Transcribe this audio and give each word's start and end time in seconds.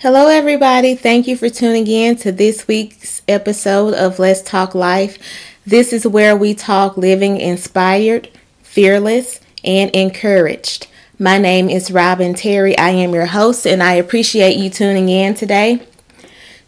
Hello, 0.00 0.28
everybody. 0.28 0.94
Thank 0.94 1.26
you 1.26 1.36
for 1.36 1.48
tuning 1.48 1.88
in 1.88 2.14
to 2.18 2.30
this 2.30 2.68
week's 2.68 3.20
episode 3.26 3.94
of 3.94 4.20
Let's 4.20 4.42
Talk 4.42 4.72
Life. 4.72 5.18
This 5.66 5.92
is 5.92 6.06
where 6.06 6.36
we 6.36 6.54
talk 6.54 6.96
living 6.96 7.36
inspired, 7.40 8.28
fearless, 8.62 9.40
and 9.64 9.90
encouraged. 9.90 10.86
My 11.18 11.36
name 11.36 11.68
is 11.68 11.90
Robin 11.90 12.34
Terry. 12.34 12.78
I 12.78 12.90
am 12.90 13.12
your 13.12 13.26
host, 13.26 13.66
and 13.66 13.82
I 13.82 13.94
appreciate 13.94 14.56
you 14.56 14.70
tuning 14.70 15.08
in 15.08 15.34
today. 15.34 15.84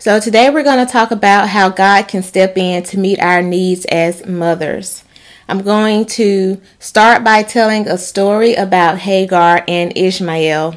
So, 0.01 0.19
today 0.19 0.51
we're 0.51 0.65
going 0.65 0.85
to 0.85 0.93
talk 0.93 1.13
about 1.13 1.51
how 1.51 1.69
God 1.69 2.09
can 2.09 2.25
step 2.25 2.59
in 2.59 2.83
to 2.83 2.99
meet 2.99 3.21
our 3.21 3.43
needs 3.43 3.85
as 3.85 4.27
mothers. 4.27 5.05
I'm 5.49 5.63
going 5.63 6.05
to 6.07 6.61
start 6.81 7.23
by 7.23 7.45
telling 7.45 7.87
a 7.87 7.97
story 7.97 8.55
about 8.57 8.99
Hagar 8.99 9.63
and 9.69 9.97
Ishmael. 9.97 10.75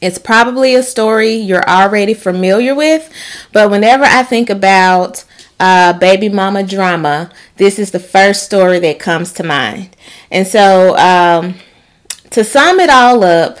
It's 0.00 0.18
probably 0.18 0.74
a 0.74 0.82
story 0.82 1.34
you're 1.34 1.68
already 1.68 2.14
familiar 2.14 2.74
with, 2.74 3.10
but 3.52 3.70
whenever 3.70 4.04
I 4.04 4.22
think 4.22 4.50
about 4.50 5.24
uh, 5.58 5.94
baby 5.94 6.28
mama 6.28 6.62
drama, 6.62 7.30
this 7.56 7.78
is 7.78 7.90
the 7.90 8.00
first 8.00 8.44
story 8.44 8.78
that 8.80 8.98
comes 8.98 9.32
to 9.34 9.42
mind. 9.42 9.96
And 10.30 10.46
so, 10.46 10.96
um, 10.98 11.54
to 12.30 12.44
sum 12.44 12.78
it 12.80 12.90
all 12.90 13.24
up, 13.24 13.58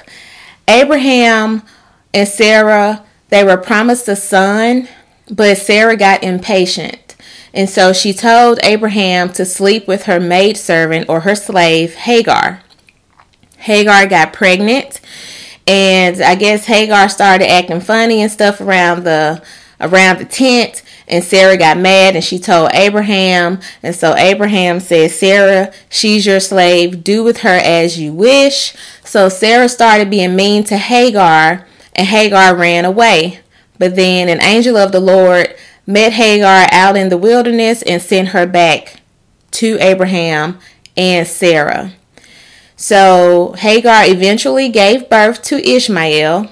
Abraham 0.68 1.62
and 2.12 2.28
Sarah 2.28 3.06
they 3.28 3.42
were 3.42 3.56
promised 3.56 4.08
a 4.08 4.16
son, 4.16 4.88
but 5.30 5.58
Sarah 5.58 5.96
got 5.96 6.22
impatient. 6.22 7.16
And 7.52 7.68
so 7.68 7.92
she 7.92 8.12
told 8.12 8.60
Abraham 8.62 9.32
to 9.32 9.44
sleep 9.44 9.88
with 9.88 10.04
her 10.04 10.20
maidservant 10.20 11.08
or 11.08 11.20
her 11.20 11.34
slave, 11.34 11.94
Hagar. 11.94 12.62
Hagar 13.58 14.06
got 14.06 14.32
pregnant 14.32 15.00
and 15.66 16.20
I 16.22 16.34
guess 16.36 16.66
Hagar 16.66 17.08
started 17.08 17.50
acting 17.50 17.80
funny 17.80 18.22
and 18.22 18.30
stuff 18.30 18.60
around 18.60 19.04
the 19.04 19.42
around 19.80 20.18
the 20.18 20.24
tent. 20.24 20.82
And 21.08 21.22
Sarah 21.22 21.56
got 21.56 21.78
mad 21.78 22.16
and 22.16 22.24
she 22.24 22.38
told 22.38 22.72
Abraham. 22.72 23.60
And 23.82 23.94
so 23.94 24.16
Abraham 24.16 24.80
said 24.80 25.10
Sarah 25.10 25.72
she's 25.88 26.26
your 26.26 26.40
slave. 26.40 27.04
Do 27.04 27.22
with 27.22 27.38
her 27.38 27.56
as 27.62 27.98
you 27.98 28.12
wish. 28.12 28.74
So 29.04 29.28
Sarah 29.28 29.68
started 29.68 30.10
being 30.10 30.34
mean 30.34 30.64
to 30.64 30.76
Hagar 30.76 31.66
and 31.94 32.08
Hagar 32.08 32.56
ran 32.56 32.84
away. 32.84 33.40
But 33.78 33.94
then 33.94 34.28
an 34.28 34.42
angel 34.42 34.76
of 34.76 34.90
the 34.92 35.00
Lord 35.00 35.54
met 35.86 36.12
Hagar 36.12 36.66
out 36.72 36.96
in 36.96 37.08
the 37.08 37.18
wilderness 37.18 37.82
and 37.82 38.02
sent 38.02 38.28
her 38.28 38.46
back 38.46 39.00
to 39.52 39.78
Abraham 39.80 40.58
and 40.96 41.26
Sarah 41.26 41.92
so 42.76 43.54
Hagar 43.58 44.04
eventually 44.04 44.68
gave 44.68 45.08
birth 45.08 45.42
to 45.44 45.66
Ishmael, 45.66 46.50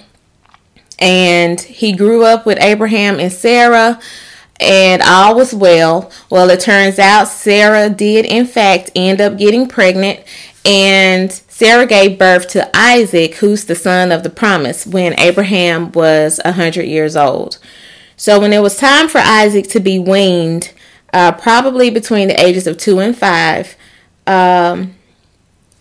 and 0.98 1.60
he 1.60 1.92
grew 1.92 2.24
up 2.24 2.46
with 2.46 2.58
Abraham 2.62 3.20
and 3.20 3.32
Sarah, 3.32 4.00
and 4.58 5.02
all 5.02 5.36
was 5.36 5.54
well. 5.54 6.10
Well, 6.30 6.48
it 6.48 6.60
turns 6.60 6.98
out 6.98 7.28
Sarah 7.28 7.90
did, 7.90 8.24
in 8.24 8.46
fact, 8.46 8.90
end 8.96 9.20
up 9.20 9.36
getting 9.36 9.68
pregnant, 9.68 10.20
and 10.64 11.30
Sarah 11.30 11.86
gave 11.86 12.18
birth 12.18 12.48
to 12.48 12.74
Isaac, 12.74 13.34
who's 13.36 13.66
the 13.66 13.74
son 13.74 14.10
of 14.10 14.22
the 14.22 14.30
promise, 14.30 14.86
when 14.86 15.18
Abraham 15.20 15.92
was 15.92 16.40
a 16.44 16.48
100 16.48 16.84
years 16.84 17.16
old. 17.16 17.58
So, 18.16 18.40
when 18.40 18.52
it 18.52 18.62
was 18.62 18.76
time 18.76 19.08
for 19.08 19.18
Isaac 19.18 19.68
to 19.70 19.80
be 19.80 19.98
weaned, 19.98 20.72
uh, 21.12 21.32
probably 21.32 21.90
between 21.90 22.28
the 22.28 22.40
ages 22.42 22.66
of 22.66 22.78
two 22.78 23.00
and 23.00 23.16
five, 23.16 23.76
um, 24.26 24.94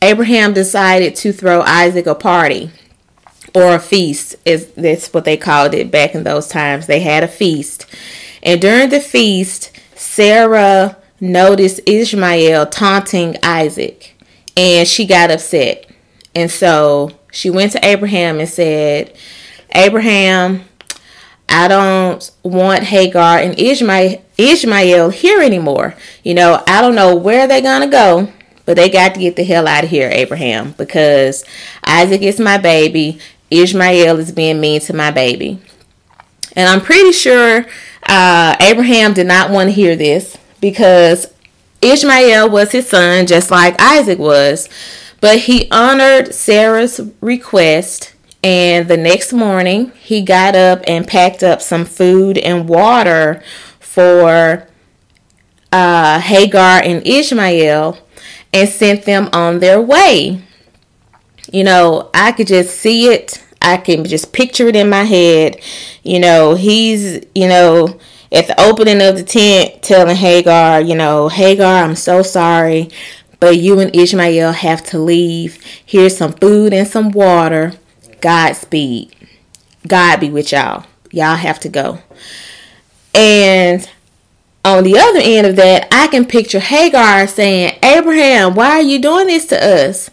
Abraham 0.04 0.54
decided 0.54 1.16
to 1.16 1.32
throw 1.32 1.62
Isaac 1.62 2.08
a 2.08 2.14
party 2.14 2.72
or 3.56 3.76
a 3.76 3.80
feast 3.80 4.36
is 4.44 4.68
that's 4.74 5.14
what 5.14 5.24
they 5.24 5.38
called 5.38 5.74
it 5.74 5.92
back 5.92 6.14
in 6.14 6.26
those 6.26 6.50
times. 6.50 6.88
They 6.88 7.00
had 7.00 7.24
a 7.24 7.28
feast. 7.28 7.86
And 8.42 8.60
during 8.60 8.90
the 8.90 9.00
feast, 9.00 9.72
Sarah 9.96 10.98
noticed 11.22 11.80
Ishmael 11.86 12.66
taunting 12.66 13.38
Isaac 13.44 14.18
and 14.58 14.86
she 14.86 15.06
got 15.06 15.32
upset. 15.32 15.90
And 16.36 16.52
so 16.52 17.12
she 17.32 17.50
went 17.50 17.72
to 17.72 17.86
Abraham 17.86 18.42
and 18.42 18.50
said, 18.50 19.16
Abraham, 19.74 20.66
I 21.48 21.70
don't 21.70 22.30
want 22.44 22.84
Hagar 22.84 23.38
and 23.38 23.58
Ishmael 23.58 24.22
Ishmael 24.38 25.12
here 25.12 25.42
anymore. 25.42 25.96
You 26.24 26.34
know, 26.34 26.62
I 26.68 26.82
don't 26.82 26.96
know 26.96 27.16
where 27.16 27.48
they're 27.48 27.62
gonna 27.62 27.88
go, 27.88 28.34
but 28.66 28.78
they 28.78 28.90
got 28.90 29.14
to 29.14 29.20
get 29.20 29.36
the 29.36 29.44
hell 29.44 29.68
out 29.68 29.84
of 29.84 29.90
here, 29.90 30.10
Abraham, 30.12 30.74
because 30.78 31.44
Isaac 31.84 32.22
is 32.22 32.40
my 32.40 32.58
baby. 32.58 33.20
Ishmael 33.52 34.20
is 34.20 34.32
being 34.32 34.62
mean 34.62 34.82
to 34.82 34.94
my 34.94 35.12
baby. 35.12 35.60
And 36.56 36.70
I'm 36.70 36.82
pretty 36.82 37.12
sure 37.12 37.66
uh, 38.08 38.56
Abraham 38.60 39.14
did 39.14 39.28
not 39.28 39.52
want 39.52 39.70
to 39.70 39.74
hear 39.74 39.96
this 39.96 40.38
because 40.62 41.34
Ishmael 41.82 42.50
was 42.50 42.72
his 42.72 42.90
son, 42.90 43.28
just 43.28 43.52
like 43.52 43.80
Isaac 43.80 44.20
was. 44.20 44.70
But 45.20 45.40
he 45.40 45.70
honored 45.70 46.34
Sarah's 46.34 47.00
request. 47.22 48.14
And 48.44 48.90
the 48.90 48.98
next 48.98 49.32
morning, 49.32 49.92
he 50.02 50.22
got 50.22 50.56
up 50.56 50.82
and 50.86 51.08
packed 51.08 51.44
up 51.44 51.62
some 51.62 51.86
food 51.86 52.38
and 52.38 52.68
water 52.68 53.42
for 53.80 54.68
uh, 55.72 56.20
Hagar 56.20 56.82
and 56.84 57.06
Ishmael 57.08 57.98
and 58.54 58.70
sent 58.70 59.04
them 59.04 59.30
on 59.34 59.60
their 59.60 59.82
way. 59.82 60.42
You 61.52 61.64
know, 61.64 62.10
I 62.14 62.32
could 62.32 62.48
just 62.48 62.78
see 62.78 63.12
it. 63.12 63.44
I 63.62 63.78
can 63.78 64.06
just 64.06 64.34
picture 64.34 64.68
it 64.68 64.76
in 64.76 64.90
my 64.90 65.04
head. 65.04 65.60
You 66.04 66.20
know, 66.20 66.56
he's, 66.56 67.26
you 67.34 67.48
know, 67.48 68.00
at 68.32 68.48
the 68.48 68.60
opening 68.60 69.02
of 69.02 69.16
the 69.16 69.24
tent 69.24 69.84
telling 69.84 70.16
Hagar, 70.16 70.82
you 70.82 70.96
know, 70.96 71.30
Hagar, 71.30 71.84
I'm 71.84 71.96
so 71.96 72.22
sorry, 72.24 72.90
but 73.40 73.58
you 73.58 73.80
and 73.80 73.96
Ishmael 73.96 74.52
have 74.52 74.84
to 74.86 75.00
leave. 75.00 75.64
Here's 75.86 76.18
some 76.18 76.34
food 76.34 76.74
and 76.74 76.88
some 76.88 77.12
water. 77.12 77.74
Godspeed. 78.22 79.16
God 79.88 80.20
be 80.20 80.30
with 80.30 80.52
y'all. 80.52 80.86
Y'all 81.12 81.36
have 81.36 81.60
to 81.60 81.70
go. 81.70 82.00
And 83.14 83.88
on 84.66 84.84
the 84.84 84.98
other 84.98 85.20
end 85.22 85.46
of 85.46 85.56
that, 85.58 85.88
I 85.92 86.08
can 86.08 86.26
picture 86.26 86.60
Hagar 86.60 87.28
saying, 87.28 87.78
Abraham, 87.84 88.56
why 88.56 88.72
are 88.72 88.82
you 88.82 89.00
doing 89.00 89.28
this 89.28 89.46
to 89.48 89.64
us? 89.64 90.10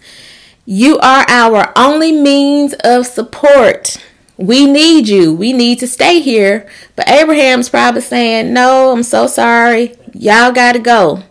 You 0.66 0.98
are 0.98 1.24
our 1.28 1.72
only 1.76 2.12
means 2.12 2.74
of 2.84 3.06
support. 3.06 3.96
We 4.36 4.66
need 4.66 5.08
you. 5.08 5.34
We 5.34 5.52
need 5.52 5.78
to 5.80 5.86
stay 5.86 6.20
here. 6.20 6.68
But 6.96 7.08
Abraham's 7.08 7.68
probably 7.68 8.00
saying, 8.00 8.52
No, 8.52 8.92
I'm 8.92 9.02
so 9.02 9.26
sorry. 9.26 9.96
Y'all 10.12 10.52
got 10.52 10.72
to 10.72 10.78
go. 10.78 11.22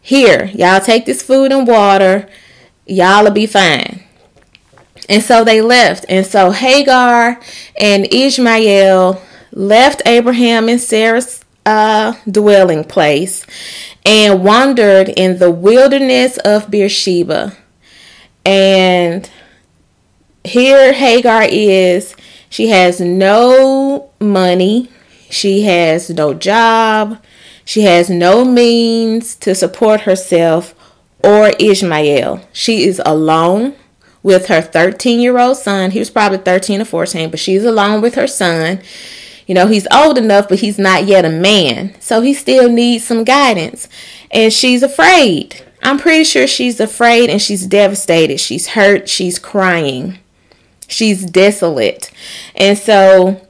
Here, 0.00 0.46
y'all 0.54 0.80
take 0.80 1.06
this 1.06 1.22
food 1.22 1.52
and 1.52 1.66
water. 1.66 2.28
Y'all 2.86 3.24
will 3.24 3.30
be 3.30 3.46
fine. 3.46 4.04
And 5.08 5.22
so 5.22 5.44
they 5.44 5.60
left. 5.60 6.06
And 6.08 6.26
so 6.26 6.50
Hagar 6.50 7.40
and 7.78 8.12
Ishmael 8.12 9.20
left 9.52 10.02
Abraham 10.06 10.68
and 10.68 10.80
Sarah's 10.80 11.43
uh, 11.66 12.14
dwelling 12.30 12.84
place 12.84 13.46
and 14.04 14.44
wandered 14.44 15.08
in 15.08 15.38
the 15.38 15.50
wilderness 15.50 16.38
of 16.38 16.70
Beersheba. 16.70 17.56
And 18.44 19.30
here 20.44 20.92
Hagar 20.92 21.44
is. 21.48 22.14
She 22.50 22.68
has 22.68 23.00
no 23.00 24.10
money. 24.20 24.90
She 25.30 25.62
has 25.62 26.10
no 26.10 26.34
job. 26.34 27.22
She 27.64 27.82
has 27.82 28.10
no 28.10 28.44
means 28.44 29.34
to 29.36 29.54
support 29.54 30.02
herself 30.02 30.74
or 31.24 31.48
Ishmael. 31.58 32.46
She 32.52 32.84
is 32.84 33.00
alone 33.04 33.74
with 34.22 34.46
her 34.46 34.60
13 34.60 35.20
year 35.20 35.38
old 35.38 35.56
son. 35.56 35.92
He 35.92 35.98
was 35.98 36.10
probably 36.10 36.38
13 36.38 36.82
or 36.82 36.84
14, 36.84 37.30
but 37.30 37.40
she's 37.40 37.64
alone 37.64 38.02
with 38.02 38.14
her 38.16 38.26
son. 38.26 38.80
You 39.46 39.54
know, 39.54 39.66
he's 39.66 39.86
old 39.92 40.16
enough, 40.16 40.48
but 40.48 40.60
he's 40.60 40.78
not 40.78 41.04
yet 41.04 41.24
a 41.24 41.30
man. 41.30 41.94
So 42.00 42.22
he 42.22 42.32
still 42.34 42.68
needs 42.70 43.04
some 43.04 43.24
guidance. 43.24 43.88
And 44.30 44.52
she's 44.52 44.82
afraid. 44.82 45.62
I'm 45.82 45.98
pretty 45.98 46.24
sure 46.24 46.46
she's 46.46 46.80
afraid 46.80 47.28
and 47.28 47.40
she's 47.40 47.66
devastated. 47.66 48.40
She's 48.40 48.68
hurt. 48.68 49.08
She's 49.08 49.38
crying. 49.38 50.18
She's 50.88 51.24
desolate. 51.24 52.10
And 52.54 52.78
so, 52.78 53.46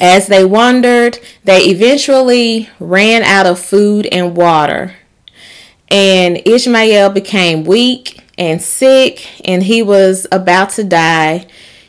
as 0.00 0.28
they 0.28 0.44
wandered, 0.44 1.18
they 1.44 1.64
eventually 1.64 2.68
ran 2.78 3.22
out 3.22 3.46
of 3.46 3.58
food 3.58 4.06
and 4.06 4.36
water. 4.36 4.94
And 5.88 6.40
Ishmael 6.46 7.10
became 7.10 7.64
weak 7.64 8.20
and 8.36 8.62
sick, 8.62 9.26
and 9.44 9.62
he 9.62 9.82
was 9.82 10.26
about 10.30 10.70
to 10.70 10.84
die 10.84 11.48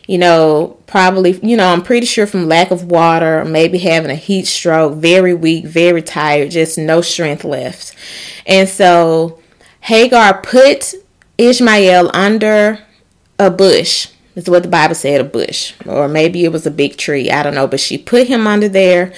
you 0.10 0.18
know, 0.18 0.79
probably, 0.90 1.40
you 1.44 1.56
know, 1.56 1.72
I'm 1.72 1.84
pretty 1.84 2.08
sure 2.08 2.26
from 2.26 2.48
lack 2.48 2.72
of 2.72 2.86
water, 2.86 3.46
maybe 3.46 3.78
having 3.78 4.10
a 4.10 4.16
heat 4.16 4.48
stroke, 4.48 4.96
very 4.96 5.36
weak, 5.36 5.66
very 5.66 6.02
tired, 6.02 6.50
just 6.50 6.80
no 6.80 7.02
strength 7.02 7.44
left. 7.44 7.96
And 8.48 8.68
so 8.68 9.40
Hagar 9.82 10.42
put 10.42 10.96
Ishmael 11.38 12.10
under 12.14 12.80
a 13.38 13.52
bush 13.52 14.08
is 14.36 14.50
what 14.50 14.64
the 14.64 14.70
Bible 14.70 14.96
said, 14.96 15.22
a 15.22 15.24
bush, 15.24 15.74
or 15.86 16.08
maybe 16.08 16.44
it 16.44 16.52
was 16.52 16.66
a 16.66 16.72
big 16.72 16.98
tree. 16.98 17.30
I 17.30 17.44
don't 17.44 17.54
know. 17.54 17.68
But 17.68 17.80
she 17.80 17.98
put 17.98 18.28
him 18.28 18.48
under 18.48 18.68
there 18.68 19.14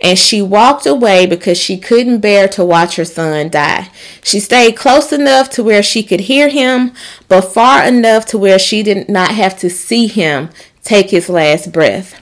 and 0.00 0.18
she 0.18 0.42
walked 0.42 0.86
away 0.86 1.26
because 1.26 1.56
she 1.56 1.78
couldn't 1.78 2.18
bear 2.18 2.48
to 2.48 2.64
watch 2.64 2.96
her 2.96 3.04
son 3.04 3.48
die. 3.48 3.90
She 4.24 4.40
stayed 4.40 4.76
close 4.76 5.12
enough 5.12 5.50
to 5.50 5.62
where 5.62 5.82
she 5.82 6.02
could 6.02 6.20
hear 6.20 6.48
him, 6.48 6.92
but 7.28 7.42
far 7.42 7.84
enough 7.84 8.26
to 8.26 8.38
where 8.38 8.58
she 8.58 8.82
did 8.82 9.08
not 9.08 9.30
have 9.30 9.56
to 9.60 9.70
see 9.70 10.08
him 10.08 10.50
take 10.82 11.10
his 11.10 11.28
last 11.28 11.72
breath. 11.72 12.20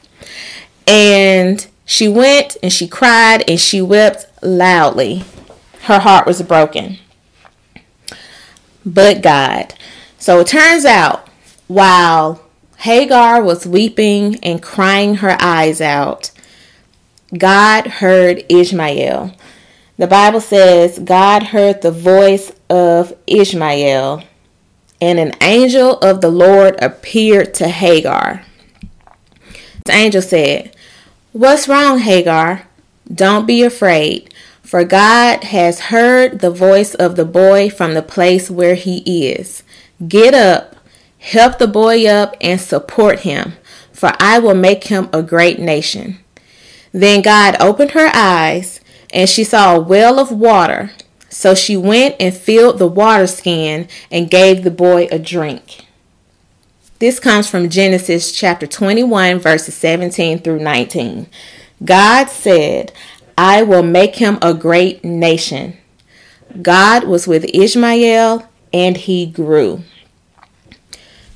And 0.87 1.67
she 1.85 2.09
went 2.09 2.57
and 2.63 2.73
she 2.73 2.87
cried 2.87 3.45
and 3.49 3.59
she 3.59 3.83
wept 3.83 4.27
loudly. 4.43 5.25
Her 5.83 5.99
heart 5.99 6.27
was 6.27 6.43
broken. 6.43 6.99
But 8.85 9.23
God. 9.23 9.75
So 10.19 10.41
it 10.41 10.47
turns 10.47 10.85
out 10.85 11.29
while 11.67 12.43
Hagar 12.79 13.43
was 13.43 13.67
weeping 13.67 14.37
and 14.43 14.63
crying 14.63 15.17
her 15.17 15.37
eyes 15.41 15.81
out, 15.81 16.31
God 17.37 17.87
heard 17.87 18.45
Ishmael. 18.49 19.35
The 19.99 20.07
Bible 20.07 20.41
says 20.41 20.99
God 20.99 21.43
heard 21.45 21.83
the 21.83 21.93
voice 21.93 22.53
of 22.71 23.13
Ishmael, 23.27 24.25
and 25.01 25.19
an 25.19 25.33
angel 25.43 25.99
of 25.99 26.21
the 26.21 26.31
Lord 26.31 26.77
appeared 26.83 27.53
to 27.55 27.69
Hagar. 27.69 28.45
The 29.85 29.93
angel 29.93 30.23
said, 30.23 30.75
What's 31.33 31.69
wrong, 31.69 31.99
Hagar? 32.01 32.67
Don't 33.13 33.47
be 33.47 33.63
afraid, 33.63 34.33
for 34.63 34.85
God 34.85 35.45
has 35.45 35.81
heard 35.81 36.41
the 36.41 36.51
voice 36.51 36.95
of 36.95 37.17
the 37.17 37.25
boy 37.25 37.71
from 37.71 37.95
the 37.95 38.03
place 38.03 38.51
where 38.51 38.75
he 38.75 38.99
is. 39.29 39.63
Get 40.07 40.35
up 40.35 40.77
Help 41.21 41.59
the 41.59 41.69
boy 41.69 42.07
up 42.07 42.35
and 42.41 42.59
support 42.59 43.21
him, 43.21 43.53
for 43.93 44.13
I 44.19 44.39
will 44.39 44.55
make 44.55 44.85
him 44.85 45.11
a 45.13 45.23
great 45.23 45.59
nation. 45.59 46.19
Then 46.93 47.21
God 47.21 47.57
opened 47.61 47.91
her 47.91 48.11
eyes, 48.15 48.81
and 49.13 49.29
she 49.29 49.45
saw 49.45 49.77
a 49.77 49.81
well 49.81 50.19
of 50.19 50.33
water. 50.33 50.93
So 51.29 51.55
she 51.55 51.77
went 51.77 52.17
and 52.19 52.35
filled 52.35 52.79
the 52.79 52.89
water 52.89 53.27
skin 53.27 53.87
and 54.11 54.31
gave 54.31 54.65
the 54.65 54.71
boy 54.71 55.09
a 55.13 55.19
drink. 55.19 55.85
This 57.01 57.19
comes 57.19 57.49
from 57.49 57.71
Genesis 57.71 58.31
chapter 58.31 58.67
21, 58.67 59.39
verses 59.39 59.75
17 59.75 60.41
through 60.41 60.59
19. 60.59 61.29
God 61.83 62.29
said, 62.29 62.93
I 63.39 63.63
will 63.63 63.83
make 63.83 64.17
him 64.17 64.39
a 64.43 64.53
great 64.53 65.03
nation. 65.03 65.79
God 66.61 67.05
was 67.05 67.27
with 67.27 67.47
Ishmael, 67.55 68.47
and 68.71 68.99
he 68.99 69.25
grew. 69.25 69.81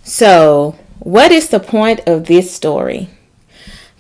So, 0.03 0.79
what 0.99 1.33
is 1.33 1.49
the 1.49 1.61
point 1.61 2.01
of 2.07 2.27
this 2.27 2.55
story? 2.55 3.09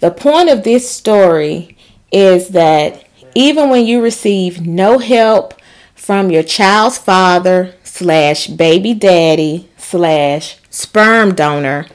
The 0.01 0.11
point 0.11 0.51
of 0.51 0.65
this 0.65 0.91
story 0.91 1.79
is 2.13 2.49
that 2.51 3.09
even 3.35 3.71
when 3.71 3.87
you 3.87 4.03
receive 4.03 4.67
no 4.67 4.99
help 4.99 5.55
from 5.95 6.31
your 6.31 6.43
child's 6.43 6.99
father 6.99 7.75
slash 7.85 8.49
baby 8.49 8.93
daddy 8.93 9.71
slash 9.79 10.59
sperm 10.75 11.35
donor, 11.35 11.87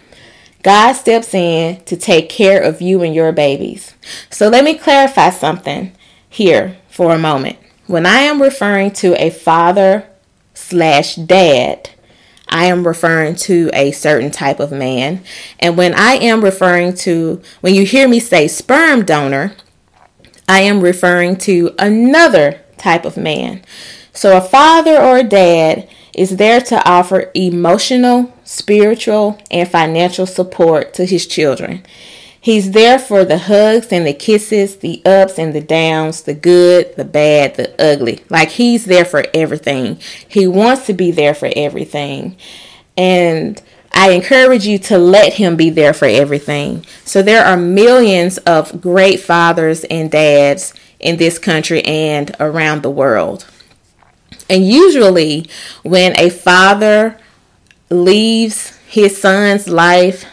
God 0.64 0.94
steps 0.94 1.34
in 1.34 1.84
to 1.84 1.98
take 1.98 2.30
care 2.30 2.62
of 2.62 2.82
you 2.82 3.04
and 3.04 3.14
your 3.14 3.32
babies. 3.32 3.94
So 4.30 4.48
let 4.48 4.64
me 4.64 4.78
clarify 4.78 5.32
something 5.32 5.96
here 6.30 6.78
for 6.90 7.14
a 7.14 7.20
moment. 7.20 7.58
When 7.88 8.06
I 8.06 8.20
am 8.20 8.42
referring 8.42 8.92
to 8.92 9.22
a 9.22 9.32
father 9.32 10.08
slash 10.54 11.16
dad, 11.16 11.90
I 12.48 12.66
am 12.66 12.88
referring 12.88 13.36
to 13.36 13.70
a 13.74 13.92
certain 13.92 14.32
type 14.32 14.60
of 14.60 14.72
man. 14.72 15.24
And 15.60 15.78
when 15.78 15.94
I 15.94 16.14
am 16.14 16.42
referring 16.42 16.94
to, 16.96 17.42
when 17.62 17.76
you 17.76 17.86
hear 17.86 18.08
me 18.08 18.20
say 18.20 18.48
sperm 18.48 19.04
donor, 19.06 19.56
I 20.48 20.62
am 20.62 20.82
referring 20.82 21.36
to 21.38 21.76
another 21.78 22.62
type 22.78 23.06
of 23.06 23.18
man. 23.18 23.62
So 24.14 24.38
a 24.38 24.42
father 24.42 24.98
or 24.98 25.18
a 25.18 25.24
dad 25.24 25.88
is 26.14 26.38
there 26.38 26.60
to 26.62 26.90
offer 26.90 27.32
emotional, 27.34 28.34
spiritual, 28.50 29.40
and 29.52 29.70
financial 29.70 30.26
support 30.26 30.92
to 30.92 31.06
his 31.06 31.28
children. 31.28 31.86
He's 32.42 32.72
there 32.72 32.98
for 32.98 33.24
the 33.24 33.38
hugs 33.38 33.92
and 33.92 34.08
the 34.08 34.14
kisses, 34.14 34.78
the 34.78 35.04
ups 35.06 35.38
and 35.38 35.54
the 35.54 35.62
downs, 35.62 36.24
the 36.24 36.34
good, 36.34 36.96
the 36.96 37.06
bad, 37.06 37.56
the 37.56 37.80
ugly. 37.80 38.24
Like 38.28 38.50
he's 38.50 38.86
there 38.86 39.06
for 39.06 39.26
everything. 39.36 40.00
He 40.28 40.48
wants 40.48 40.88
to 40.88 40.94
be 40.94 41.12
there 41.12 41.36
for 41.36 41.52
everything. 41.56 42.38
And 42.98 43.62
I 43.94 44.12
encourage 44.12 44.66
you 44.66 44.80
to 44.80 44.98
let 44.98 45.34
him 45.34 45.56
be 45.56 45.70
there 45.70 45.94
for 45.94 46.08
everything. 46.08 46.88
So 47.06 47.22
there 47.22 47.46
are 47.46 47.56
millions 47.56 48.40
of 48.40 48.82
great 48.82 49.20
fathers 49.20 49.84
and 49.84 50.10
dads 50.10 50.74
in 51.00 51.18
this 51.18 51.38
country 51.38 51.84
and 51.86 52.36
around 52.40 52.82
the 52.82 52.90
world. 52.90 53.46
And 54.50 54.66
usually, 54.66 55.48
when 55.84 56.18
a 56.18 56.32
father 56.32 57.20
leaves 57.90 58.78
his 58.88 59.20
son's 59.20 59.68
life, 59.68 60.26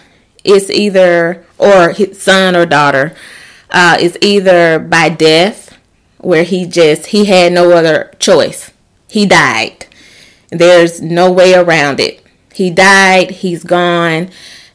it's 0.44 0.70
either 0.70 1.44
or 1.58 1.90
his 1.90 2.22
son 2.22 2.54
or 2.54 2.66
daughter 2.66 3.14
uh, 3.70 3.96
is 4.00 4.18
either 4.20 4.78
by 4.78 5.08
death, 5.08 5.76
where 6.18 6.44
he 6.44 6.66
just 6.66 7.06
he 7.06 7.26
had 7.26 7.52
no 7.52 7.72
other 7.72 8.12
choice. 8.18 8.70
He 9.08 9.26
died. 9.26 9.86
There's 10.50 11.00
no 11.00 11.30
way 11.30 11.54
around 11.54 12.00
it. 12.00 12.24
He 12.54 12.70
died. 12.70 13.30
He's 13.30 13.64
gone, 13.64 14.30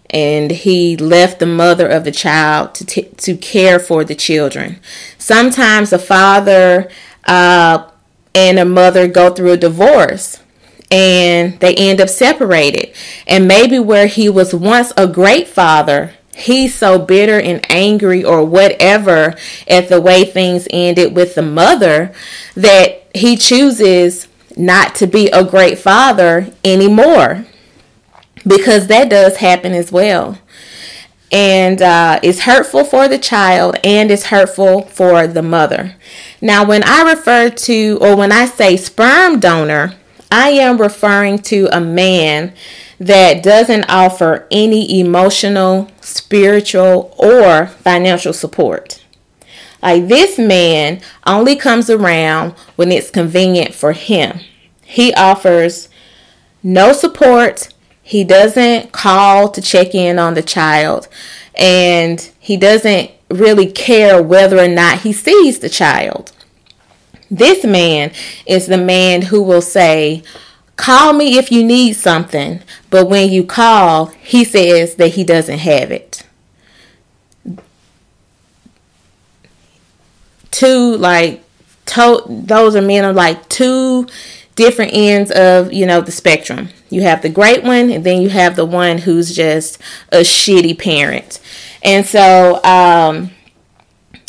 and 0.09 0.51
he 0.51 0.97
left 0.97 1.39
the 1.39 1.45
mother 1.45 1.87
of 1.87 2.03
the 2.03 2.11
child 2.11 2.75
to 2.75 2.85
t- 2.85 3.09
to 3.17 3.35
care 3.37 3.79
for 3.79 4.03
the 4.03 4.15
children. 4.15 4.79
Sometimes 5.17 5.93
a 5.93 5.99
father 5.99 6.89
uh, 7.25 7.89
and 8.35 8.59
a 8.59 8.65
mother 8.65 9.07
go 9.07 9.33
through 9.33 9.51
a 9.53 9.57
divorce 9.57 10.39
and 10.91 11.59
they 11.59 11.73
end 11.75 12.01
up 12.01 12.09
separated. 12.09 12.93
And 13.25 13.47
maybe 13.47 13.79
where 13.79 14.07
he 14.07 14.29
was 14.29 14.53
once 14.53 14.91
a 14.97 15.07
great 15.07 15.47
father, 15.47 16.13
he's 16.35 16.75
so 16.75 16.99
bitter 16.99 17.39
and 17.39 17.65
angry 17.71 18.23
or 18.23 18.43
whatever 18.43 19.35
at 19.67 19.89
the 19.89 20.01
way 20.01 20.25
things 20.25 20.67
ended 20.71 21.15
with 21.15 21.35
the 21.35 21.41
mother 21.41 22.13
that 22.55 23.07
he 23.15 23.37
chooses 23.37 24.27
not 24.57 24.95
to 24.95 25.07
be 25.07 25.27
a 25.29 25.43
great 25.43 25.77
father 25.77 26.51
anymore 26.63 27.45
because 28.45 28.87
that 28.87 29.09
does 29.09 29.37
happen 29.37 29.73
as 29.73 29.91
well 29.91 30.37
and 31.31 31.81
uh, 31.81 32.19
it's 32.21 32.41
hurtful 32.41 32.83
for 32.83 33.07
the 33.07 33.17
child 33.17 33.77
and 33.83 34.11
it's 34.11 34.25
hurtful 34.25 34.81
for 34.83 35.27
the 35.27 35.41
mother 35.41 35.95
now 36.41 36.65
when 36.65 36.83
i 36.83 37.01
refer 37.03 37.49
to 37.49 37.97
or 38.01 38.15
when 38.15 38.31
i 38.31 38.45
say 38.45 38.75
sperm 38.75 39.39
donor 39.39 39.93
i 40.31 40.49
am 40.49 40.79
referring 40.79 41.37
to 41.37 41.67
a 41.71 41.81
man 41.81 42.53
that 43.01 43.41
doesn't 43.41 43.89
offer 43.89 44.47
any 44.51 44.99
emotional, 44.99 45.89
spiritual, 46.01 47.15
or 47.17 47.65
financial 47.65 48.31
support. 48.31 49.03
Like 49.81 50.07
this 50.07 50.37
man 50.37 51.01
only 51.25 51.55
comes 51.55 51.89
around 51.89 52.51
when 52.75 52.91
it's 52.91 53.09
convenient 53.09 53.73
for 53.73 53.93
him. 53.93 54.41
He 54.83 55.11
offers 55.15 55.89
no 56.61 56.93
support. 56.93 57.69
He 58.03 58.23
doesn't 58.23 58.91
call 58.91 59.49
to 59.49 59.61
check 59.63 59.95
in 59.95 60.19
on 60.19 60.35
the 60.35 60.43
child. 60.43 61.07
And 61.55 62.21
he 62.39 62.55
doesn't 62.55 63.09
really 63.31 63.71
care 63.71 64.21
whether 64.21 64.59
or 64.59 64.67
not 64.67 64.99
he 64.99 65.11
sees 65.11 65.57
the 65.57 65.69
child. 65.69 66.31
This 67.31 67.63
man 67.63 68.11
is 68.45 68.67
the 68.67 68.77
man 68.77 69.21
who 69.23 69.41
will 69.41 69.61
say, 69.61 70.21
Call 70.75 71.13
me 71.13 71.37
if 71.37 71.51
you 71.51 71.63
need 71.63 71.93
something, 71.93 72.61
but 72.89 73.07
when 73.07 73.31
you 73.31 73.45
call, 73.45 74.07
he 74.07 74.43
says 74.43 74.95
that 74.95 75.09
he 75.09 75.23
doesn't 75.23 75.59
have 75.59 75.91
it. 75.91 76.23
Two, 80.49 80.97
like, 80.97 81.43
to- 81.85 82.23
those 82.27 82.75
are 82.75 82.81
men 82.81 83.05
of 83.05 83.15
like 83.15 83.47
two 83.47 84.07
different 84.55 84.91
ends 84.93 85.31
of, 85.31 85.71
you 85.71 85.85
know, 85.85 86.01
the 86.01 86.11
spectrum. 86.11 86.69
You 86.89 87.03
have 87.03 87.21
the 87.21 87.29
great 87.29 87.63
one, 87.63 87.89
and 87.89 88.03
then 88.03 88.21
you 88.21 88.29
have 88.29 88.55
the 88.55 88.65
one 88.65 88.97
who's 88.97 89.33
just 89.33 89.79
a 90.11 90.19
shitty 90.19 90.77
parent. 90.77 91.39
And 91.83 92.05
so, 92.05 92.61
um, 92.63 93.31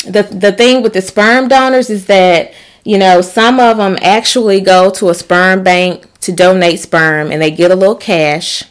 the, 0.05 0.23
the 0.23 0.51
thing 0.51 0.81
with 0.83 0.93
the 0.93 1.01
sperm 1.01 1.47
donors 1.47 1.89
is 1.89 2.05
that, 2.05 2.53
you 2.83 2.97
know, 2.97 3.21
some 3.21 3.59
of 3.59 3.77
them 3.77 3.97
actually 4.01 4.59
go 4.59 4.89
to 4.91 5.09
a 5.09 5.13
sperm 5.13 5.63
bank 5.63 6.05
to 6.21 6.31
donate 6.31 6.79
sperm 6.79 7.31
and 7.31 7.41
they 7.41 7.51
get 7.51 7.71
a 7.71 7.75
little 7.75 7.95
cash 7.95 8.63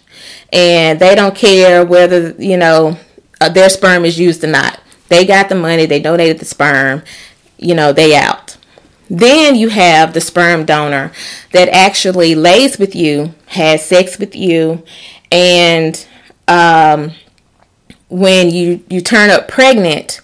and 0.52 1.00
they 1.00 1.14
don't 1.14 1.35
care 1.35 1.85
whether, 1.85 2.31
you 2.38 2.57
know, 2.57 2.99
uh, 3.40 3.49
their 3.49 3.69
sperm 3.69 4.04
is 4.04 4.19
used 4.19 4.45
or 4.45 4.49
not. 4.49 4.81
They 5.09 5.26
got 5.26 5.49
the 5.49 5.54
money, 5.54 5.87
they 5.87 6.00
donated 6.00 6.38
the 6.38 6.45
sperm, 6.45 7.02
you 7.59 7.75
know, 7.75 7.92
they 7.92 8.14
out. 8.14 8.57
Then 9.09 9.57
you 9.57 9.69
have 9.69 10.14
the 10.14 10.21
sperm 10.21 10.64
donor 10.64 11.12
that 11.52 11.69
actually 11.69 12.35
lays 12.35 12.78
with 12.78 12.95
you, 12.95 13.35
has 13.47 13.85
sex 13.85 14.19
with 14.19 14.35
you, 14.35 14.83
and 15.31 16.07
um, 16.49 17.12
when 18.09 18.50
you, 18.50 18.83
you 18.88 19.00
turn 19.00 19.31
up 19.31 19.49
pregnant, 19.49 20.21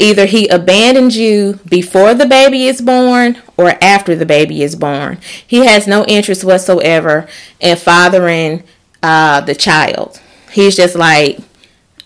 either 0.00 0.26
he 0.26 0.48
abandoned 0.48 1.14
you 1.14 1.60
before 1.68 2.14
the 2.14 2.26
baby 2.26 2.66
is 2.66 2.80
born 2.80 3.40
or 3.56 3.74
after 3.82 4.16
the 4.16 4.26
baby 4.26 4.62
is 4.62 4.74
born. 4.74 5.18
He 5.46 5.66
has 5.66 5.86
no 5.86 6.04
interest 6.06 6.42
whatsoever 6.42 7.28
in 7.60 7.76
fathering 7.76 8.64
uh, 9.02 9.42
the 9.42 9.54
child. 9.54 10.20
He's 10.52 10.76
just 10.76 10.96
like, 10.96 11.38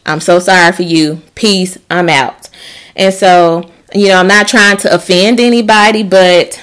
I'm 0.05 0.21
so 0.21 0.39
sorry 0.39 0.73
for 0.73 0.83
you. 0.83 1.23
Peace. 1.35 1.79
I'm 1.89 2.09
out. 2.09 2.51
And 2.97 3.15
so, 3.15 3.71
you 3.95 4.09
know, 4.09 4.17
I'm 4.17 4.29
not 4.29 4.49
trying 4.49 4.77
to 4.79 4.95
offend 4.95 5.41
anybody, 5.41 6.03
but 6.03 6.63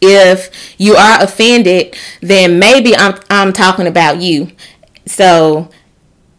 if 0.00 0.74
you 0.78 0.94
are 0.94 1.22
offended, 1.22 1.96
then 2.20 2.58
maybe 2.58 2.94
I'm 2.94 3.18
I'm 3.30 3.52
talking 3.52 3.86
about 3.86 4.20
you. 4.20 4.52
So, 5.06 5.70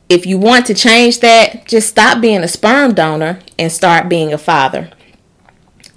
if 0.09 0.25
you 0.25 0.39
want 0.39 0.65
to 0.65 0.73
change 0.73 1.19
that, 1.19 1.67
just 1.67 1.87
stop 1.87 2.19
being 2.19 2.41
a 2.41 2.47
sperm 2.47 2.95
donor 2.95 3.39
and 3.57 3.71
start 3.71 4.09
being 4.09 4.33
a 4.33 4.37
father. 4.37 4.89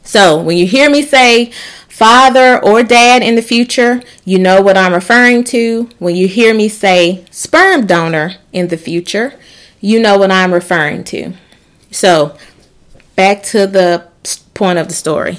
So, 0.05 0.41
when 0.41 0.59
you 0.59 0.67
hear 0.67 0.91
me 0.91 1.03
say 1.03 1.51
father 1.89 2.63
or 2.63 2.83
dad 2.83 3.23
in 3.23 3.35
the 3.35 3.43
future, 3.43 4.03
you 4.25 4.39
know 4.39 4.61
what 4.61 4.77
I'm 4.77 4.93
referring 4.93 5.45
to. 5.45 5.89
When 5.99 6.15
you 6.15 6.29
hear 6.29 6.53
me 6.55 6.69
say 6.69 7.25
sperm 7.31 7.87
donor 7.87 8.35
in 8.53 8.69
the 8.69 8.77
future, 8.77 9.39
you 9.81 9.99
know 9.99 10.19
what 10.19 10.31
I'm 10.31 10.53
referring 10.53 11.05
to. 11.05 11.33
So, 11.91 12.37
back 13.17 13.43
to 13.45 13.67
the 13.67 14.09
point 14.53 14.79
of 14.79 14.89
the 14.89 14.95
story. 14.95 15.39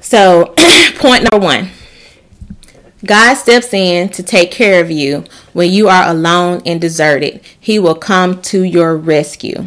So, 0.00 0.54
point 0.96 1.30
number 1.30 1.44
one 1.44 1.70
God 3.10 3.34
steps 3.34 3.74
in 3.74 4.10
to 4.10 4.22
take 4.22 4.52
care 4.52 4.80
of 4.80 4.88
you 4.88 5.24
when 5.52 5.72
you 5.72 5.88
are 5.88 6.08
alone 6.08 6.62
and 6.64 6.80
deserted. 6.80 7.40
He 7.58 7.76
will 7.76 7.96
come 7.96 8.40
to 8.42 8.62
your 8.62 8.96
rescue. 8.96 9.66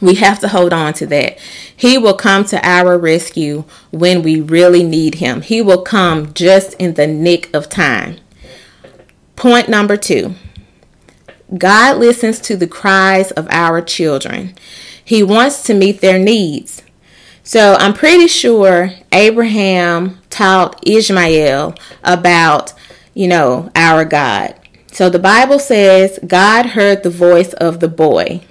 We 0.00 0.14
have 0.14 0.38
to 0.38 0.46
hold 0.46 0.72
on 0.72 0.92
to 0.92 1.06
that. 1.06 1.40
He 1.76 1.98
will 1.98 2.14
come 2.14 2.44
to 2.44 2.64
our 2.64 2.96
rescue 2.96 3.64
when 3.90 4.22
we 4.22 4.40
really 4.40 4.84
need 4.84 5.16
him. 5.16 5.40
He 5.40 5.60
will 5.60 5.82
come 5.82 6.32
just 6.34 6.74
in 6.74 6.94
the 6.94 7.08
nick 7.08 7.52
of 7.52 7.68
time. 7.68 8.18
Point 9.34 9.68
number 9.68 9.96
two 9.96 10.36
God 11.58 11.98
listens 11.98 12.38
to 12.42 12.56
the 12.56 12.68
cries 12.68 13.32
of 13.32 13.48
our 13.50 13.82
children. 13.82 14.54
He 15.04 15.20
wants 15.20 15.64
to 15.64 15.74
meet 15.74 16.00
their 16.00 16.20
needs. 16.20 16.82
So 17.42 17.74
I'm 17.80 17.92
pretty 17.92 18.28
sure 18.28 18.92
Abraham 19.10 20.20
taught 20.36 20.86
Ishmael 20.86 21.74
about, 22.04 22.74
you 23.14 23.26
know, 23.26 23.70
our 23.74 24.04
God. 24.04 24.54
So 24.92 25.08
the 25.08 25.18
Bible 25.18 25.58
says 25.58 26.18
God 26.26 26.66
heard 26.66 27.02
the 27.02 27.10
voice 27.10 27.52
of 27.54 27.80
the 27.80 27.88
boy. 27.88 28.42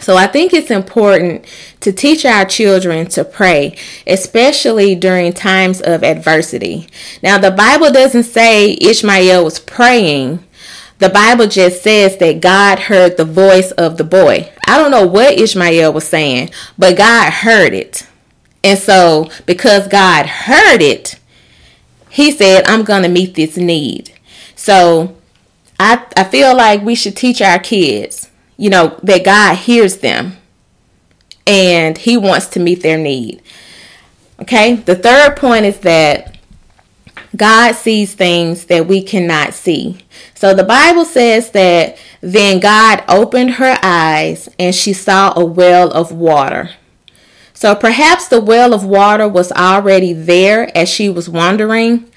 So 0.00 0.16
I 0.16 0.26
think 0.26 0.52
it's 0.52 0.70
important 0.70 1.44
to 1.80 1.92
teach 1.92 2.24
our 2.24 2.44
children 2.44 3.06
to 3.08 3.24
pray, 3.24 3.76
especially 4.06 4.94
during 4.94 5.32
times 5.32 5.80
of 5.80 6.02
adversity. 6.02 6.88
Now, 7.22 7.36
the 7.36 7.50
Bible 7.50 7.90
doesn't 7.90 8.24
say 8.24 8.78
Ishmael 8.80 9.44
was 9.44 9.58
praying, 9.58 10.42
the 10.98 11.08
Bible 11.08 11.46
just 11.46 11.82
says 11.82 12.18
that 12.18 12.42
God 12.42 12.78
heard 12.78 13.16
the 13.16 13.24
voice 13.24 13.72
of 13.72 13.96
the 13.96 14.04
boy. 14.04 14.52
I 14.66 14.76
don't 14.76 14.90
know 14.90 15.06
what 15.06 15.38
Ishmael 15.38 15.94
was 15.94 16.06
saying, 16.06 16.50
but 16.78 16.98
God 16.98 17.32
heard 17.32 17.72
it. 17.72 18.06
And 18.62 18.78
so, 18.78 19.30
because 19.46 19.88
God 19.88 20.26
heard 20.26 20.82
it, 20.82 21.18
he 22.10 22.30
said, 22.30 22.64
I'm 22.66 22.84
going 22.84 23.02
to 23.02 23.08
meet 23.08 23.34
this 23.34 23.56
need. 23.56 24.12
So, 24.54 25.16
I, 25.78 26.06
I 26.16 26.24
feel 26.24 26.54
like 26.54 26.82
we 26.82 26.94
should 26.94 27.16
teach 27.16 27.40
our 27.40 27.58
kids, 27.58 28.30
you 28.58 28.68
know, 28.68 28.98
that 29.02 29.24
God 29.24 29.56
hears 29.56 29.98
them 29.98 30.36
and 31.46 31.96
he 31.96 32.16
wants 32.16 32.48
to 32.48 32.60
meet 32.60 32.82
their 32.82 32.98
need. 32.98 33.42
Okay, 34.40 34.74
the 34.74 34.94
third 34.94 35.36
point 35.36 35.64
is 35.64 35.80
that 35.80 36.36
God 37.36 37.72
sees 37.72 38.14
things 38.14 38.66
that 38.66 38.86
we 38.86 39.02
cannot 39.02 39.54
see. 39.54 40.04
So 40.34 40.54
the 40.54 40.64
Bible 40.64 41.04
says 41.04 41.50
that 41.52 41.98
then 42.20 42.60
God 42.60 43.04
opened 43.08 43.52
her 43.52 43.78
eyes 43.82 44.48
and 44.58 44.74
she 44.74 44.92
saw 44.92 45.32
a 45.36 45.44
well 45.44 45.90
of 45.92 46.12
water. 46.12 46.70
So 47.60 47.74
perhaps 47.74 48.26
the 48.26 48.40
well 48.40 48.72
of 48.72 48.86
water 48.86 49.28
was 49.28 49.52
already 49.52 50.14
there 50.14 50.74
as 50.74 50.88
she 50.88 51.10
was 51.10 51.28
wandering, 51.28 52.10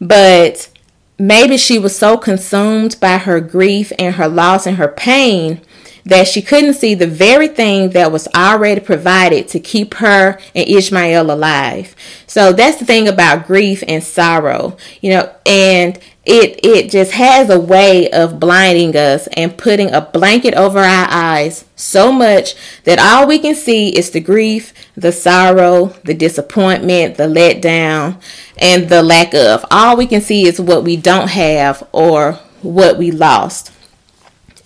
but 0.00 0.70
maybe 1.18 1.58
she 1.58 1.78
was 1.78 1.94
so 1.94 2.16
consumed 2.16 2.96
by 2.98 3.18
her 3.18 3.38
grief 3.38 3.92
and 3.98 4.14
her 4.14 4.28
loss 4.28 4.66
and 4.66 4.78
her 4.78 4.88
pain 4.88 5.60
that 6.06 6.26
she 6.26 6.40
couldn't 6.40 6.72
see 6.72 6.94
the 6.94 7.06
very 7.06 7.48
thing 7.48 7.90
that 7.90 8.10
was 8.10 8.28
already 8.28 8.80
provided 8.80 9.46
to 9.48 9.60
keep 9.60 9.92
her 9.96 10.38
and 10.54 10.66
Ishmael 10.66 11.30
alive. 11.30 11.94
So 12.26 12.54
that's 12.54 12.78
the 12.78 12.86
thing 12.86 13.08
about 13.08 13.46
grief 13.46 13.84
and 13.86 14.02
sorrow, 14.02 14.78
you 15.02 15.10
know, 15.10 15.30
and 15.44 15.98
it 16.28 16.60
it 16.62 16.90
just 16.90 17.12
has 17.12 17.48
a 17.48 17.58
way 17.58 18.10
of 18.10 18.38
blinding 18.38 18.94
us 18.94 19.28
and 19.28 19.56
putting 19.56 19.90
a 19.90 20.02
blanket 20.02 20.52
over 20.52 20.78
our 20.78 21.06
eyes 21.08 21.64
so 21.74 22.12
much 22.12 22.54
that 22.84 22.98
all 22.98 23.26
we 23.26 23.38
can 23.38 23.54
see 23.54 23.96
is 23.96 24.10
the 24.10 24.20
grief, 24.20 24.74
the 24.94 25.10
sorrow, 25.10 25.86
the 26.04 26.12
disappointment, 26.12 27.16
the 27.16 27.24
letdown, 27.24 28.20
and 28.58 28.90
the 28.90 29.02
lack 29.02 29.32
of. 29.32 29.64
All 29.70 29.96
we 29.96 30.06
can 30.06 30.20
see 30.20 30.46
is 30.46 30.60
what 30.60 30.84
we 30.84 30.98
don't 30.98 31.30
have 31.30 31.82
or 31.92 32.34
what 32.60 32.98
we 32.98 33.10
lost. 33.10 33.72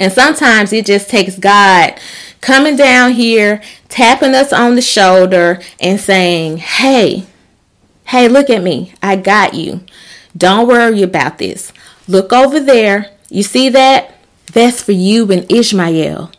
And 0.01 0.13
sometimes 0.13 0.73
it 0.73 0.85
just 0.85 1.09
takes 1.09 1.39
God 1.39 1.97
coming 2.41 2.75
down 2.75 3.13
here, 3.13 3.63
tapping 3.89 4.35
us 4.35 4.53
on 4.53 4.75
the 4.75 4.83
shoulder, 4.83 5.61
and 5.79 6.01
saying, 6.01 6.57
Hey, 6.57 7.27
hey, 8.07 8.27
look 8.27 8.51
at 8.51 8.65
me. 8.65 8.95
I 9.01 9.15
got 9.15 9.55
you. 9.55 9.83
Don't 10.37 10.69
worry 10.69 11.03
about 11.03 11.39
this. 11.39 11.73
Look 12.09 12.33
over 12.33 12.61
there. 12.61 13.11
You 13.29 13.43
see 13.43 13.69
that? 13.71 14.15
That's 14.53 14.83
for 14.83 14.93
you 14.93 15.31
and 15.31 15.51
Ishmael. 15.51 16.31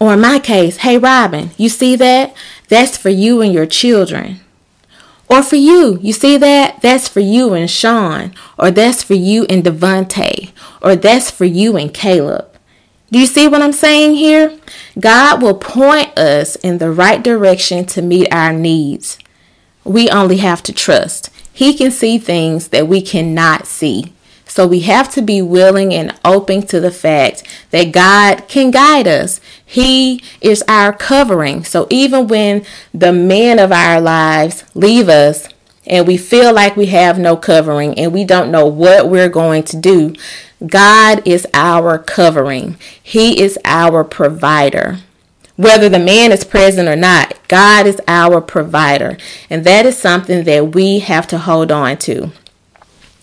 Or 0.00 0.14
in 0.14 0.20
my 0.20 0.38
case, 0.38 0.78
hey, 0.78 0.98
Robin, 0.98 1.50
you 1.56 1.68
see 1.68 1.96
that? 1.96 2.34
That's 2.68 2.96
for 2.96 3.08
you 3.08 3.40
and 3.40 3.52
your 3.52 3.66
children. 3.66 4.40
Or 5.28 5.42
for 5.42 5.56
you, 5.56 5.98
you 6.00 6.12
see 6.12 6.36
that? 6.38 6.80
That's 6.80 7.08
for 7.08 7.20
you 7.20 7.52
and 7.52 7.70
Sean. 7.70 8.34
Or 8.58 8.70
that's 8.70 9.02
for 9.02 9.14
you 9.14 9.44
and 9.50 9.62
Devante. 9.62 10.52
Or 10.80 10.96
that's 10.96 11.30
for 11.30 11.44
you 11.44 11.76
and 11.76 11.92
Caleb. 11.92 12.46
Do 13.10 13.18
you 13.18 13.26
see 13.26 13.48
what 13.48 13.62
I'm 13.62 13.72
saying 13.72 14.14
here? 14.14 14.58
God 14.98 15.42
will 15.42 15.54
point 15.54 16.16
us 16.18 16.56
in 16.56 16.78
the 16.78 16.90
right 16.90 17.22
direction 17.22 17.86
to 17.86 18.02
meet 18.02 18.32
our 18.32 18.52
needs. 18.52 19.18
We 19.84 20.10
only 20.10 20.38
have 20.38 20.62
to 20.64 20.72
trust. 20.72 21.30
He 21.58 21.74
can 21.74 21.90
see 21.90 22.18
things 22.18 22.68
that 22.68 22.86
we 22.86 23.02
cannot 23.02 23.66
see. 23.66 24.12
So 24.46 24.64
we 24.64 24.78
have 24.82 25.12
to 25.14 25.20
be 25.20 25.42
willing 25.42 25.92
and 25.92 26.16
open 26.24 26.64
to 26.68 26.78
the 26.78 26.92
fact 26.92 27.42
that 27.72 27.90
God 27.90 28.46
can 28.46 28.70
guide 28.70 29.08
us. 29.08 29.40
He 29.66 30.22
is 30.40 30.62
our 30.68 30.92
covering. 30.92 31.64
So 31.64 31.88
even 31.90 32.28
when 32.28 32.64
the 32.94 33.12
men 33.12 33.58
of 33.58 33.72
our 33.72 34.00
lives 34.00 34.62
leave 34.76 35.08
us 35.08 35.48
and 35.84 36.06
we 36.06 36.16
feel 36.16 36.54
like 36.54 36.76
we 36.76 36.86
have 36.86 37.18
no 37.18 37.36
covering 37.36 37.98
and 37.98 38.12
we 38.12 38.22
don't 38.22 38.52
know 38.52 38.66
what 38.68 39.08
we're 39.08 39.28
going 39.28 39.64
to 39.64 39.76
do, 39.76 40.14
God 40.64 41.26
is 41.26 41.44
our 41.54 41.98
covering, 41.98 42.76
He 43.02 43.40
is 43.42 43.58
our 43.64 44.04
provider. 44.04 45.00
Whether 45.58 45.88
the 45.88 45.98
man 45.98 46.30
is 46.30 46.44
present 46.44 46.88
or 46.88 46.94
not, 46.94 47.36
God 47.48 47.84
is 47.84 48.00
our 48.06 48.40
provider. 48.40 49.18
And 49.50 49.64
that 49.64 49.86
is 49.86 49.98
something 49.98 50.44
that 50.44 50.72
we 50.72 51.00
have 51.00 51.26
to 51.26 51.38
hold 51.38 51.72
on 51.72 51.96
to. 51.98 52.30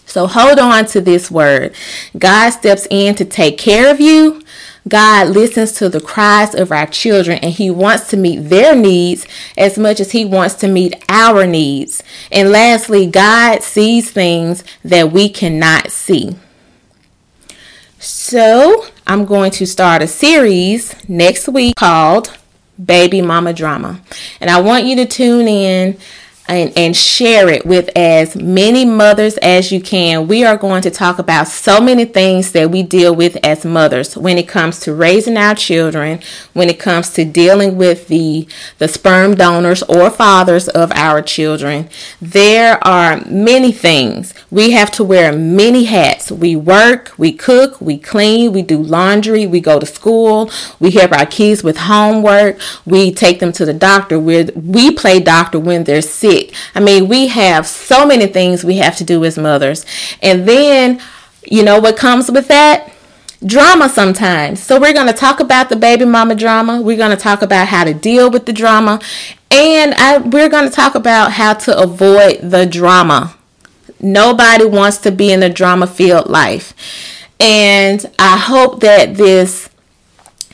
So 0.05 0.27
hold 0.27 0.59
on 0.59 0.85
to 0.87 0.99
this 0.99 1.31
word. 1.31 1.73
God 2.17 2.49
steps 2.49 2.89
in 2.91 3.15
to 3.15 3.23
take 3.23 3.57
care 3.57 3.89
of 3.89 4.01
you. 4.01 4.43
God 4.85 5.29
listens 5.29 5.71
to 5.73 5.87
the 5.87 6.01
cries 6.01 6.53
of 6.53 6.73
our 6.73 6.87
children 6.87 7.39
and 7.39 7.53
He 7.53 7.71
wants 7.71 8.09
to 8.09 8.17
meet 8.17 8.49
their 8.49 8.75
needs 8.75 9.25
as 9.57 9.77
much 9.77 10.01
as 10.01 10.11
He 10.11 10.25
wants 10.25 10.55
to 10.55 10.67
meet 10.67 11.01
our 11.07 11.47
needs. 11.47 12.03
And 12.33 12.51
lastly, 12.51 13.07
God 13.07 13.63
sees 13.63 14.11
things 14.11 14.65
that 14.83 15.13
we 15.13 15.29
cannot 15.29 15.89
see. 15.89 16.35
So, 17.97 18.87
I'm 19.07 19.25
going 19.25 19.51
to 19.51 19.67
start 19.67 20.01
a 20.01 20.07
series 20.07 20.95
next 21.07 21.47
week 21.47 21.75
called 21.75 22.35
Baby 22.83 23.21
Mama 23.21 23.53
Drama. 23.53 24.01
And 24.41 24.49
I 24.49 24.59
want 24.59 24.85
you 24.85 24.95
to 24.95 25.05
tune 25.05 25.47
in 25.47 25.95
and, 26.47 26.71
and 26.77 26.95
share 26.95 27.49
it 27.49 27.65
with 27.65 27.89
as 27.95 28.35
many 28.35 28.85
mothers 28.85 29.37
as 29.37 29.71
you 29.71 29.81
can. 29.81 30.27
We 30.27 30.43
are 30.43 30.57
going 30.57 30.81
to 30.83 30.91
talk 30.91 31.17
about 31.17 31.47
so 31.47 31.81
many 31.81 32.05
things 32.05 32.51
that 32.51 32.69
we 32.69 32.83
deal 32.83 33.15
with 33.15 33.37
as 33.43 33.65
mothers 33.65 34.15
when 34.15 34.37
it 34.37 34.47
comes 34.47 34.79
to 34.81 34.93
raising 34.93 35.37
our 35.37 35.55
children, 35.55 36.21
when 36.53 36.69
it 36.69 36.79
comes 36.79 37.11
to 37.13 37.25
dealing 37.25 37.77
with 37.77 38.07
the, 38.07 38.47
the 38.77 38.87
sperm 38.87 39.35
donors 39.35 39.81
or 39.83 40.09
fathers 40.11 40.67
of 40.69 40.91
our 40.91 41.21
children. 41.21 41.89
There 42.21 42.85
are 42.85 43.25
many 43.25 43.71
things. 43.71 44.33
We 44.51 44.71
have 44.71 44.91
to 44.91 45.03
wear 45.03 45.31
many 45.31 45.85
hats. 45.85 46.31
We 46.31 46.55
work, 46.55 47.13
we 47.17 47.33
cook, 47.33 47.81
we 47.81 47.97
clean, 47.97 48.53
we 48.53 48.61
do 48.61 48.81
laundry, 48.81 49.47
we 49.47 49.59
go 49.59 49.79
to 49.79 49.85
school, 49.85 50.51
we 50.79 50.91
help 50.91 51.11
our 51.11 51.25
kids 51.25 51.63
with 51.63 51.77
homework, 51.77 52.59
we 52.85 53.11
take 53.11 53.39
them 53.39 53.51
to 53.53 53.65
the 53.65 53.73
doctor. 53.73 54.19
we 54.19 54.43
we 54.43 54.91
play 54.91 55.19
doctor 55.19 55.59
when 55.59 55.83
they're 55.85 56.01
I 56.73 56.79
mean, 56.79 57.07
we 57.07 57.27
have 57.27 57.67
so 57.67 58.05
many 58.05 58.27
things 58.27 58.63
we 58.63 58.77
have 58.77 58.97
to 58.97 59.03
do 59.03 59.23
as 59.25 59.37
mothers. 59.37 59.85
And 60.21 60.47
then, 60.47 61.01
you 61.43 61.63
know 61.63 61.79
what 61.79 61.97
comes 61.97 62.31
with 62.31 62.47
that? 62.47 62.91
Drama 63.45 63.89
sometimes. 63.89 64.61
So, 64.63 64.79
we're 64.79 64.93
going 64.93 65.07
to 65.07 65.13
talk 65.13 65.39
about 65.39 65.69
the 65.69 65.75
baby 65.75 66.05
mama 66.05 66.35
drama. 66.35 66.81
We're 66.81 66.97
going 66.97 67.15
to 67.15 67.23
talk 67.23 67.41
about 67.41 67.67
how 67.67 67.83
to 67.83 67.93
deal 67.93 68.29
with 68.31 68.45
the 68.45 68.53
drama. 68.53 68.99
And 69.51 69.93
I, 69.93 70.17
we're 70.17 70.49
going 70.49 70.67
to 70.67 70.75
talk 70.75 70.95
about 70.95 71.33
how 71.33 71.53
to 71.53 71.77
avoid 71.77 72.39
the 72.41 72.65
drama. 72.65 73.35
Nobody 73.99 74.65
wants 74.65 74.97
to 74.99 75.11
be 75.11 75.31
in 75.31 75.43
a 75.43 75.49
drama 75.49 75.87
filled 75.87 76.29
life. 76.29 76.73
And 77.39 78.05
I 78.19 78.37
hope 78.37 78.81
that 78.81 79.15
this 79.15 79.69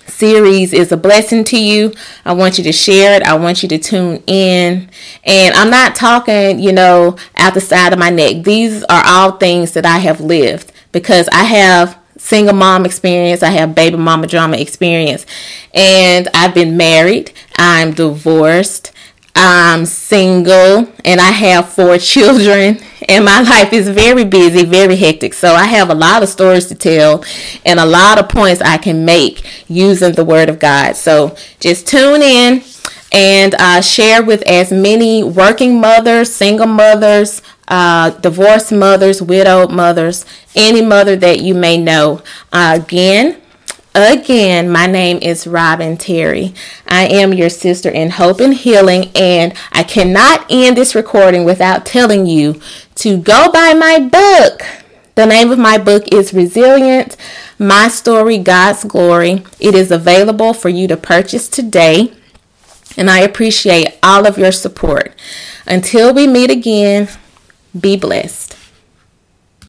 series 0.08 0.74
is 0.74 0.92
a 0.92 0.98
blessing 0.98 1.44
to 1.46 1.60
you. 1.60 1.94
I 2.26 2.34
want 2.34 2.58
you 2.58 2.64
to 2.66 2.72
share 2.72 3.16
it. 3.16 3.24
I 3.24 3.36
want 3.36 3.64
you 3.64 3.70
to 3.70 3.78
tune 3.78 4.24
in. 4.28 4.90
And 5.24 5.56
I'm 5.56 5.70
not 5.70 5.96
talking, 5.96 6.60
you 6.60 6.72
know, 6.72 7.18
out 7.38 7.54
the 7.54 7.62
side 7.62 7.94
of 7.94 8.00
my 8.00 8.10
neck. 8.10 8.44
These 8.44 8.84
are 8.84 9.04
all 9.06 9.34
things 9.34 9.74
that 9.74 9.86
I 9.86 9.98
have 10.00 10.22
lived 10.22 10.72
because 10.92 11.28
I 11.30 11.44
have 11.44 11.98
single 12.18 12.54
mom 12.54 12.86
experience, 12.86 13.42
I 13.42 13.50
have 13.50 13.74
baby 13.74 13.98
mama 13.98 14.28
drama 14.28 14.58
experience, 14.58 15.26
and 15.74 16.28
I've 16.36 16.54
been 16.54 16.78
married, 16.78 17.32
I'm 17.58 17.94
divorced, 17.94 18.92
I'm 19.36 19.86
single 19.86 20.88
and 21.06 21.22
I 21.22 21.32
have 21.32 21.70
four 21.70 21.98
children 21.98 22.80
and 23.10 23.26
my 23.26 23.42
life 23.42 23.74
is 23.74 23.90
very 23.90 24.24
busy, 24.24 24.66
very 24.66 24.96
hectic. 24.96 25.34
So 25.34 25.54
I 25.54 25.66
have 25.66 25.90
a 25.90 25.96
lot 25.96 26.24
of 26.24 26.30
stories 26.30 26.68
to 26.68 26.76
tell 26.76 27.24
and 27.66 27.80
a 27.80 27.86
lot 27.86 28.20
of 28.20 28.30
points 28.30 28.62
I 28.62 28.78
can 28.78 29.06
make 29.06 29.46
using 29.70 30.14
the 30.14 30.26
word 30.26 30.50
of 30.50 30.60
God. 30.60 30.96
So 30.96 31.36
just 31.60 31.88
tune 31.88 32.22
in 32.22 32.64
and 33.12 33.56
uh, 33.56 33.82
share 33.82 34.24
with 34.24 34.42
as 34.44 34.72
many 34.72 35.24
working 35.24 35.80
mothers, 35.82 36.34
single 36.34 36.68
mothers, 36.68 37.42
uh, 37.68 38.12
divorced 38.12 38.72
mothers, 38.72 39.22
widowed 39.22 39.72
mothers, 39.72 40.26
any 40.56 40.82
mother 40.82 41.16
that 41.16 41.42
you 41.42 41.54
may 41.54 41.78
know. 41.78 42.22
Uh, 42.52 42.80
again, 42.82 43.41
Again, 43.94 44.70
my 44.70 44.88
name 44.88 45.18
is 45.18 45.46
Robin 45.46 45.98
Terry. 45.98 46.54
I 46.88 47.08
am 47.08 47.34
your 47.34 47.50
sister 47.50 47.90
in 47.90 48.12
hope 48.12 48.40
and 48.40 48.54
healing, 48.54 49.12
and 49.14 49.54
I 49.74 49.84
cannot 49.84 50.46
end 50.50 50.78
this 50.78 50.96
recording 50.96 51.44
without 51.44 51.86
telling 51.86 52.26
you 52.26 52.62
to 52.96 53.18
go 53.18 53.52
buy 53.52 53.74
my 53.74 54.00
book. 54.00 54.62
The 55.16 55.26
name 55.26 55.52
of 55.52 55.60
my 55.60 55.78
book 55.78 56.06
is 56.14 56.34
Resilient 56.34 57.18
My 57.60 57.90
Story, 57.90 58.38
God's 58.38 58.86
Glory. 58.86 59.44
It 59.60 59.76
is 59.76 59.92
available 59.92 60.54
for 60.54 60.70
you 60.70 60.88
to 60.88 60.96
purchase 60.96 61.50
today, 61.50 62.14
and 62.96 63.10
I 63.10 63.20
appreciate 63.20 64.00
all 64.02 64.26
of 64.26 64.38
your 64.38 64.54
support. 64.54 65.14
Until 65.68 66.14
we 66.14 66.28
meet 66.28 66.50
again, 66.50 67.10
be 67.78 67.98
blessed. 67.98 68.56